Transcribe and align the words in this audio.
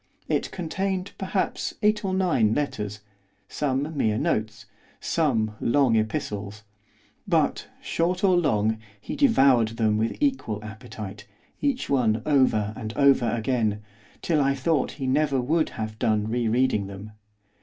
It 0.27 0.49
contained, 0.49 1.11
perhaps, 1.19 1.75
eight 1.83 2.03
or 2.03 2.11
nine 2.15 2.55
letters, 2.55 3.01
some 3.47 3.95
mere 3.95 4.17
notes, 4.17 4.65
some 4.99 5.51
long 5.59 5.95
epistles. 5.95 6.63
But, 7.27 7.67
short 7.83 8.23
or 8.23 8.35
long, 8.35 8.79
he 8.99 9.15
devoured 9.15 9.77
them 9.77 9.99
with 9.99 10.17
equal 10.19 10.59
appetite, 10.63 11.27
each 11.61 11.87
one 11.87 12.23
over 12.25 12.73
and 12.75 12.93
over 12.97 13.29
again, 13.29 13.83
till 14.23 14.41
I 14.41 14.55
thought 14.55 14.93
he 14.93 15.05
never 15.05 15.39
would 15.39 15.69
have 15.77 15.99
done 15.99 16.27
re 16.29 16.47
reading 16.47 16.87
them. 16.87 17.11